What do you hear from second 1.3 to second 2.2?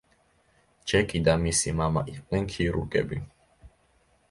მისი მამა